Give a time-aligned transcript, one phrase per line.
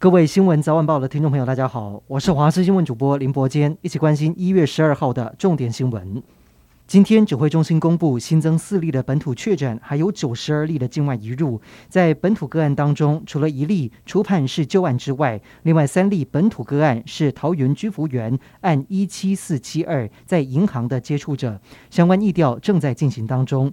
[0.00, 6.22] 各位新闻早晚报的听众朋友，大家好，我是华视新闻主播林伯坚，一起关心一月十二号的重点新闻。
[6.86, 11.60] 今天指挥中心公布新增四例的本土确诊，还有九十二例的境外移入。
[11.90, 21.60] 在本土个案当中，除了一例初判是旧案之外，另外三例本土个案是桃园居服员案一七四七二在银行的接触者，
[21.90, 23.70] 相关疫调正在进行当中。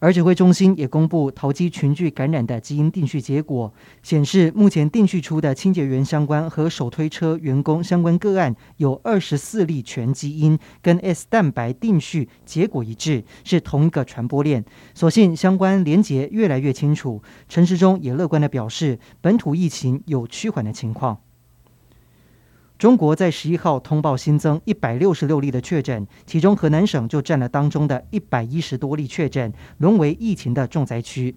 [0.00, 3.72] 而指挥中心也公布桃机群聚感染的基因定序结果，
[4.02, 14.64] 显示目前定序出的清洁员相关和手推车员工相关个案有二十四例全基因跟 S 蛋白定序结果一致，是同一个传播链。
[14.94, 17.22] 所幸相关连结越来越清楚。
[17.46, 21.18] 陈时中也乐观地表示，本土疫情有趋缓的情况。
[22.80, 31.36] 中国在十一号通报新增一百六十六例的确诊，其中河南省就占了当中的一百一十多例确诊，沦为疫情的重灾区。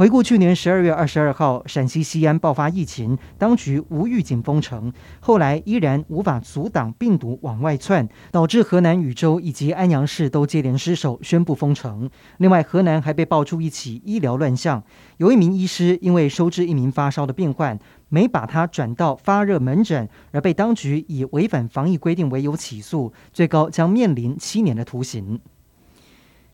[0.00, 12.08] 回顾去年十二月二十二号，陕西西安爆发疫情，当局无预警封城，后来依然无法阻挡病毒往外窜，导致河南禹州以及安阳市都接连失守，宣布封城。
[12.38, 14.82] 另外，河南还被爆出一起医疗乱象，
[15.18, 17.78] 有一名医师因为收治一名发烧的病患。
[18.08, 25.38] 没把他转到发热门诊，而被当局以违反防疫规定为由起诉，最高将面临七年的徒刑。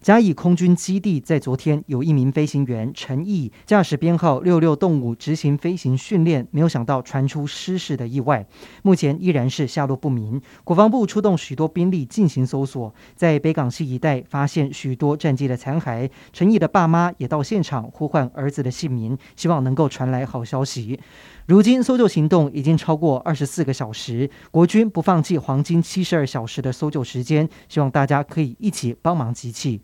[0.07, 8.47] 嘉义空军基地在昨天有一名飞行员陈毅驾驶编号六六动物执行飞行训练，没有想到传出失事的意外，
[8.85, 10.41] 目前依然是下落不明。
[10.63, 16.09] 国防部出动许多兵力进行搜索，在北港溪一带发现许多战机的残骸。
[16.33, 21.01] 陈毅的爸妈也到现场呼唤儿子的姓名，希望能够传来好消息。
[21.47, 29.81] 如今搜救行动已经超过二十四个小时，国军不放弃黄金七十二小时的搜救时间，希望大家可以一起帮忙集气。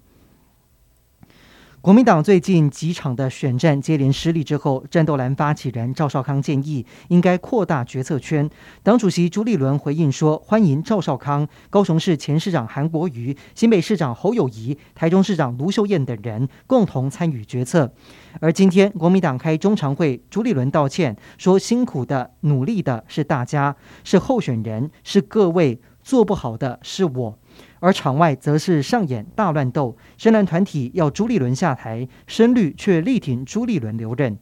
[1.82, 8.48] 国民党最近几场的选战接连失利之后，战斗蓝发起人赵少康建议应该扩大决策圈。
[8.84, 17.92] 党主席朱立伦回应说，欢迎赵少康、高雄市前市长韩国瑜、新北市长侯友谊、台中市长卢秀燕等人共同参与决策。
[18.38, 27.38] 而今天国民党开中常会，朱立伦道歉说，辛苦的、努力的是大家，是候选人，是各位，做不好的是我。
[27.82, 34.38] 而场外则是上演大乱斗，深蓝团体要朱立伦下台，深绿却力挺朱立伦留任。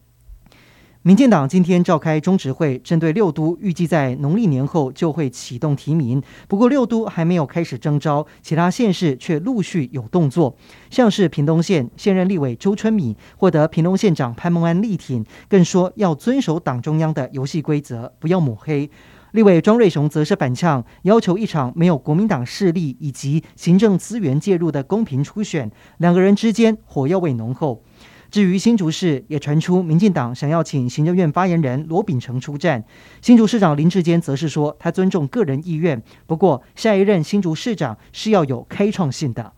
[1.00, 10.54] 民进党今天召开中执会，针对六都预计在农历年后就会启动提名，不过六都还没有开始征召，其他县市却陆续有动作，
[10.90, 18.90] 像是屏东县现任立委周春米获得屏东县长潘孟安力挺，更说要遵守党中央的游戏规则，不要抹黑。
[19.32, 25.70] 立委庄瑞雄则是反呛，要求一场没有国民党势力以及行政资源介入的公平初选。
[25.98, 27.82] 两个人之间火药味浓厚。
[28.30, 32.84] 至于新竹市，也传出民进党想要请行政院发言人罗秉成出战。
[33.20, 39.52] 新竹市长林智坚则是说，他尊重个人意愿，不过下一任新竹市长是要有开创性的。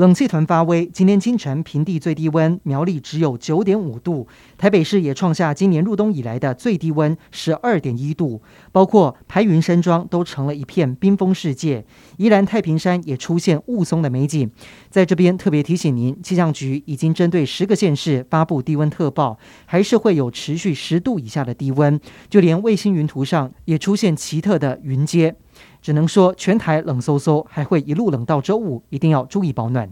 [0.00, 8.40] 冷气团发威，今天清晨平地最低温苗栗只有九点五度，台北市也创下今年入冬以来的最低温十二点一度，
[8.72, 11.84] 包括排云山庄都成了一片冰封世界，
[12.16, 14.50] 宜兰太平山也出现雾凇的美景。
[14.88, 22.00] 在这边特别提醒您，气象局已经针对十个县市发布低温特报，还是会有持续十度以下的低温，
[22.30, 25.36] 就连卫星云图上也出现奇特的云阶。
[25.80, 29.90] 只能说全台冷飕飕，还会一路冷到周五，一定要注意保暖。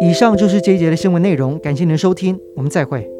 [0.00, 3.15] 以上就是这一节的新闻内容，感谢您的收听，我们再会。